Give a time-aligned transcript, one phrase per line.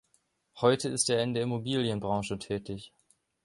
[0.61, 2.91] Heute ist er in der Immobilienbranche tätig.